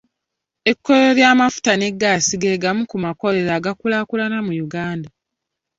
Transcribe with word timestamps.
Ekkolero 0.71 1.11
ly'amafuta 1.17 1.71
ne 1.77 1.87
ggaasi 1.93 2.35
ge 2.41 2.53
gamu 2.63 2.83
ku 2.91 2.97
makolero 3.05 3.51
agakulaakulana 3.57 4.37
mu 4.47 4.53
Uganda. 4.65 5.09